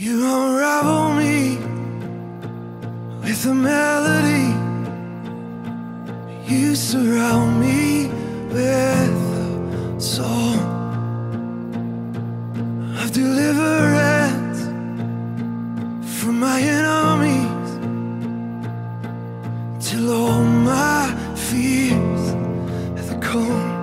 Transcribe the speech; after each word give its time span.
You 0.00 0.24
unravel 0.24 1.14
me 1.14 1.56
with 3.20 3.44
a 3.46 3.52
melody. 3.52 4.46
You 6.46 6.76
surround 6.76 7.60
me 7.60 8.06
with 8.46 8.62
a 9.96 10.00
song 10.00 10.60
of 13.02 13.10
deliverance 13.10 14.60
from 16.20 16.38
my 16.38 16.60
enemies 16.60 17.70
till 19.84 20.12
all 20.12 20.44
my 20.44 21.12
fears 21.34 22.30
have 23.00 23.20
come. 23.20 23.77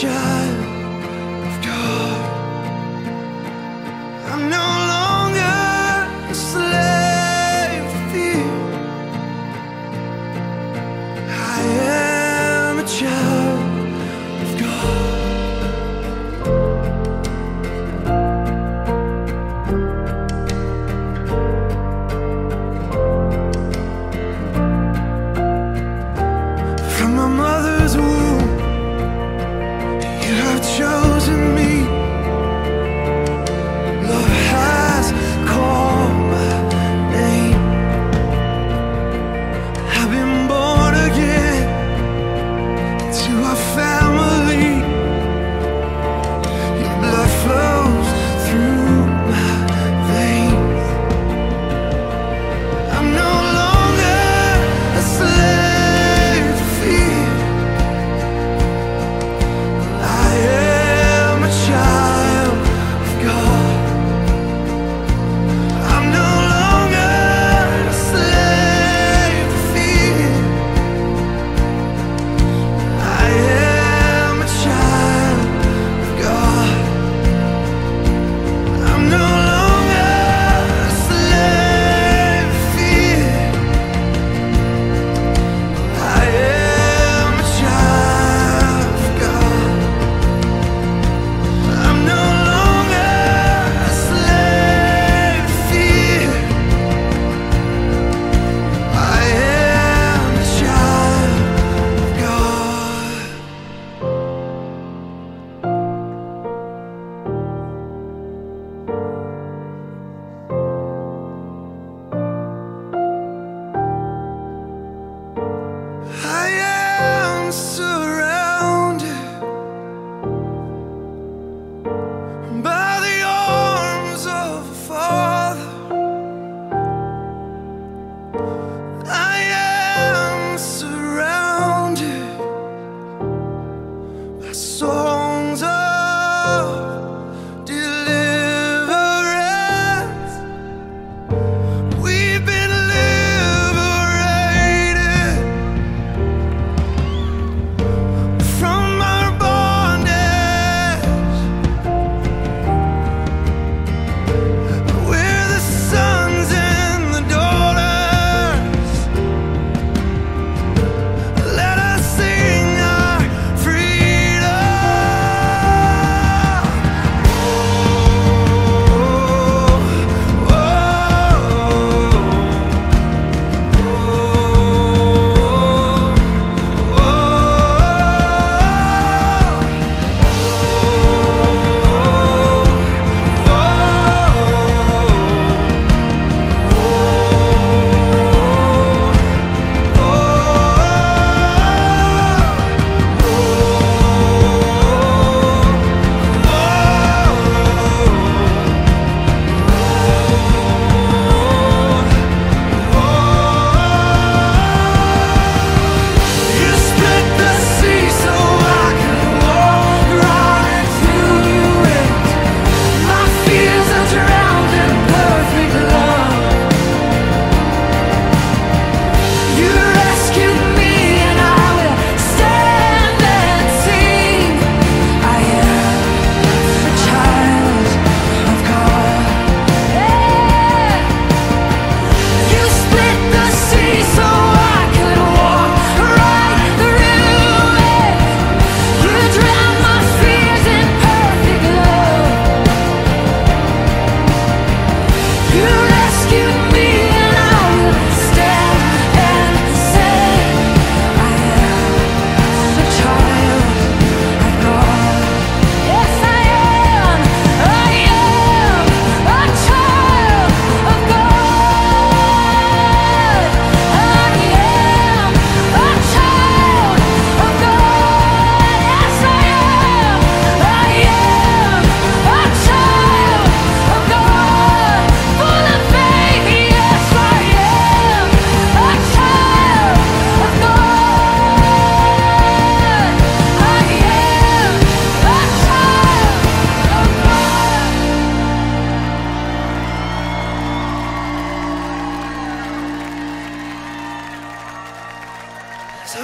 child 0.00 0.33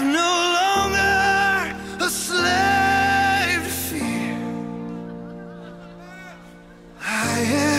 I'm 0.03 0.13
no 0.15 0.33
longer 0.59 1.77
a 2.01 2.09
slave 2.09 3.65
to 3.65 3.71
fear. 3.71 4.39
I 7.03 7.41
am. 7.41 7.70